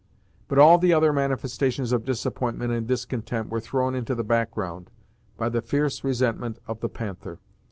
[0.47, 4.89] But all the other manifestations of disappointment and discontent were thrown into the background,
[5.37, 7.37] by the fierce resentment of the Panther.